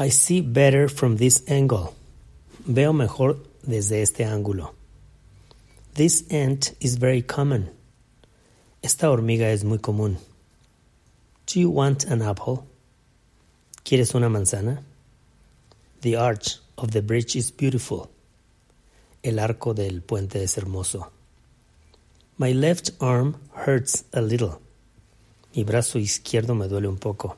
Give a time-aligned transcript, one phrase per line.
[0.00, 1.92] I see better from this angle.
[2.64, 4.72] Veo mejor desde este ángulo.
[5.94, 7.70] This ant is very common.
[8.80, 10.18] Esta hormiga es muy común.
[11.46, 12.62] Do you want an apple?
[13.82, 14.84] ¿Quieres una manzana?
[16.02, 18.08] The arch of the bridge is beautiful.
[19.24, 21.10] El arco del puente es hermoso.
[22.38, 24.60] My left arm hurts a little.
[25.56, 27.36] Mi brazo izquierdo me duele un poco.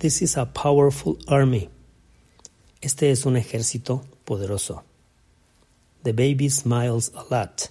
[0.00, 1.68] This is a powerful army.
[2.80, 4.82] Este es un ejército poderoso.
[6.04, 7.68] The baby smiles a lot.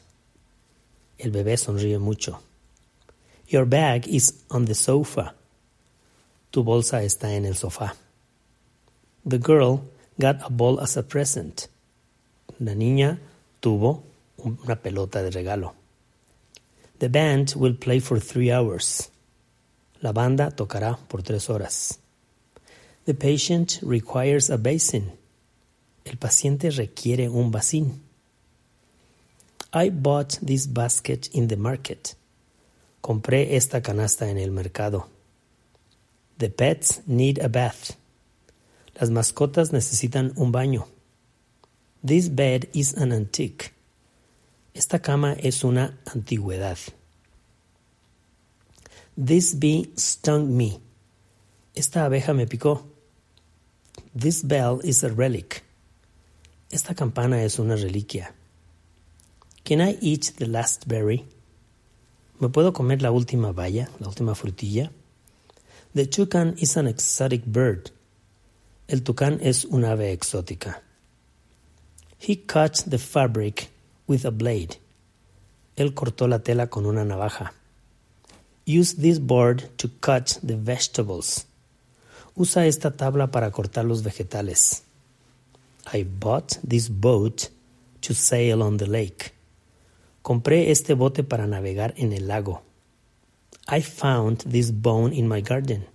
[1.17, 2.39] El bebé sonríe mucho.
[3.47, 5.33] Your bag is on the sofa.
[6.51, 7.95] Tu bolsa está en el sofá.
[9.25, 9.81] The girl
[10.19, 11.67] got a ball as a present.
[12.59, 13.17] La niña
[13.59, 14.03] tuvo
[14.37, 15.73] una pelota de regalo.
[16.99, 19.09] The band will play for three hours.
[20.01, 21.97] La banda tocará por tres horas.
[23.09, 25.11] The patient requires a basin.
[26.05, 28.01] El paciente requiere un bacín.
[29.73, 32.13] I bought this basket in the market.
[33.01, 35.07] Compré esta canasta en el mercado.
[36.37, 37.95] The pets need a bath.
[39.01, 40.85] Las mascotas necesitan un baño.
[42.05, 43.73] This bed is an antique.
[44.75, 46.77] Esta cama es una antigüedad.
[49.17, 50.79] This bee stung me.
[51.73, 52.88] Esta abeja me picó.
[54.15, 55.63] This bell is a relic.
[56.71, 58.33] Esta campana es una reliquia.
[59.63, 61.27] Can I eat the last berry?
[62.39, 64.89] ¿Me puedo comer la última baya, la última frutilla?
[65.93, 67.91] The toucan is an exotic bird.
[68.87, 70.81] El tucán es un ave exótica.
[72.17, 73.69] He cut the fabric
[74.07, 74.77] with a blade.
[75.75, 77.53] Él cortó la tela con una navaja.
[78.65, 81.45] Use this board to cut the vegetables.
[82.39, 84.83] Usa esta tabla para cortar los vegetales.
[85.93, 87.49] I bought this boat
[87.99, 89.33] to sail on the lake.
[90.21, 92.61] Compré este bote para navegar en el lago.
[93.67, 95.85] I found this bone in my garden.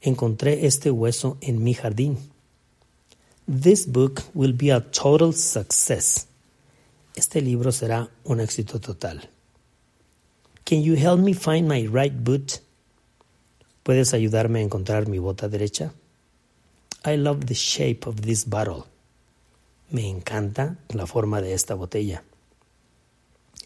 [0.00, 2.18] Encontré este hueso en mi jardín.
[3.46, 6.26] This book will be a total success.
[7.14, 9.30] Este libro será un éxito total.
[10.64, 12.60] Can you help me find my right boot?
[13.84, 15.92] ¿Puedes ayudarme a encontrar mi bota derecha?
[17.04, 18.84] I love the shape of this bottle.
[19.90, 22.22] Me encanta la forma de esta botella.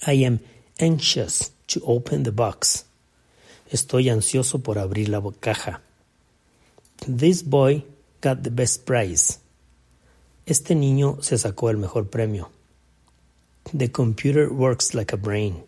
[0.04, 0.40] I am
[0.80, 2.84] anxious to open the box.
[3.70, 5.82] Estoy ansioso por abrir la caja.
[7.06, 7.84] This boy
[8.20, 9.38] got the best prize.
[10.46, 12.50] Este niño se sacó el mejor premio.
[13.72, 15.64] The computer works like a brain.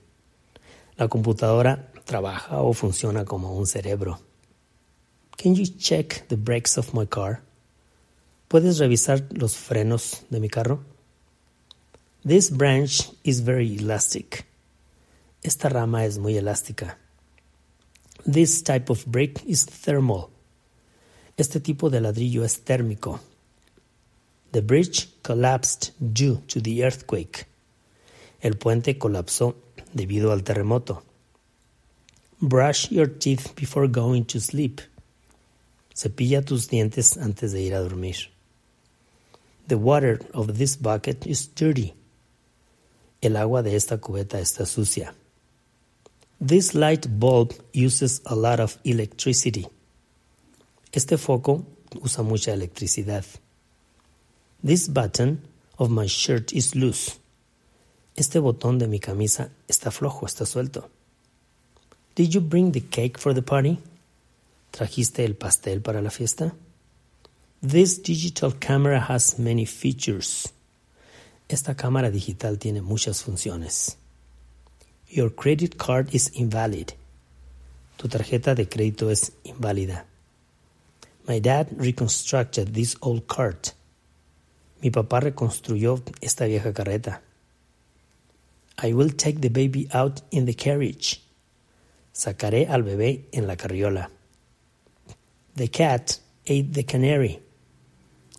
[0.96, 4.18] La computadora trabaja o funciona como un cerebro.
[5.40, 7.40] Can you check the brakes of my car?
[8.50, 10.84] ¿Puedes revisar los frenos de mi carro?
[12.22, 14.44] This branch is very elastic.
[15.42, 16.98] Esta rama es muy elástica.
[18.26, 20.28] This type of brick is thermal.
[21.38, 23.18] Este tipo de ladrillo es térmico.
[24.52, 27.46] The bridge collapsed due to the earthquake.
[28.42, 29.56] El puente colapsó
[29.94, 31.02] debido al terremoto.
[32.42, 34.82] Brush your teeth before going to sleep.
[36.00, 38.30] Cepilla tus dientes antes de ir a dormir.
[39.68, 41.92] The water of this bucket is dirty.
[43.20, 45.14] El agua de esta cubeta está sucia.
[46.40, 49.66] This light bulb uses a lot of electricity.
[50.90, 51.66] Este foco
[52.00, 53.26] usa mucha electricidad.
[54.64, 55.42] This button
[55.76, 57.18] of my shirt is loose.
[58.16, 60.88] Este botón de mi camisa está flojo, está suelto.
[62.14, 63.78] Did you bring the cake for the party?
[64.70, 66.54] ¿Trajiste el pastel para la fiesta?
[67.60, 70.52] This digital camera has many features.
[71.48, 73.96] Esta cámara digital tiene muchas funciones.
[75.08, 76.92] Your credit card is invalid.
[77.96, 80.06] Tu tarjeta de crédito es inválida.
[81.26, 83.74] My dad reconstructed this old cart.
[84.80, 87.22] Mi papá reconstruyó esta vieja carreta.
[88.82, 91.20] I will take the baby out in the carriage.
[92.12, 94.10] Sacaré al bebé en la carriola.
[95.56, 97.40] The cat ate the canary.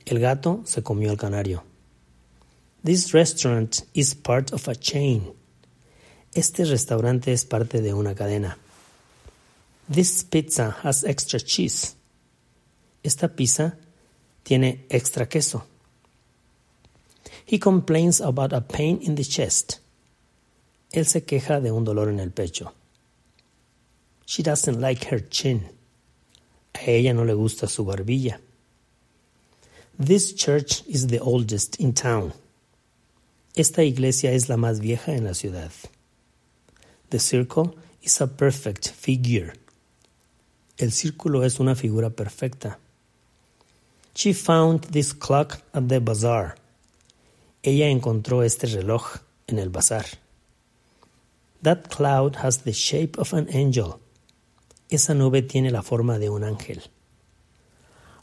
[0.05, 1.63] El gato se comió el canario.
[2.83, 5.33] This restaurant is part of a chain.
[6.33, 8.57] Este restaurante es parte de una cadena.
[9.89, 11.95] This pizza has extra cheese.
[13.03, 13.77] Esta pizza
[14.43, 15.63] tiene extra queso.
[17.45, 19.79] He complains about a pain in the chest.
[20.91, 22.73] Él se queja de un dolor en el pecho.
[24.25, 25.69] She doesn't like her chin.
[26.73, 28.39] A ella no le gusta su barbilla.
[29.97, 32.33] This church is the oldest in town.
[33.55, 35.71] Esta iglesia es la más vieja en la ciudad.
[37.09, 39.53] The circle is a perfect figure.
[40.77, 42.79] El círculo es una figura perfecta.
[44.15, 46.55] She found this clock at the bazaar.
[47.63, 50.05] Ella encontró este reloj en el bazar.
[51.61, 53.99] That cloud has the shape of an angel.
[54.91, 56.81] Esa nube tiene la forma de un ángel.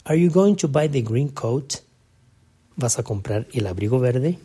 [0.03, 1.77] Are you going to buy the green coat?
[2.75, 4.37] ¿Vas a comprar el abrigo verde?